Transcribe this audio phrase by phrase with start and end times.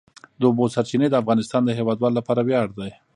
[0.39, 2.91] د اوبو سرچینې د افغانستان د هیوادوالو لپاره ویاړ دی.